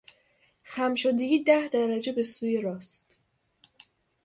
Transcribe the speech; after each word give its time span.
خم 0.63 0.95
شدگی 0.95 1.39
ده 1.43 1.67
درجه 1.67 2.11
به 2.11 2.23
سوی 2.23 2.61
راست 2.61 3.17